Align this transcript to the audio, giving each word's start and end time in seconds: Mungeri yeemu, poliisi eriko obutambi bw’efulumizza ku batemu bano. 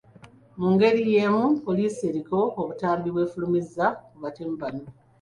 Mungeri 0.59 1.01
yeemu, 1.11 1.43
poliisi 1.65 2.01
eriko 2.09 2.39
obutambi 2.61 3.07
bw’efulumizza 3.11 3.85
ku 4.09 4.15
batemu 4.23 4.53
bano. 4.61 4.85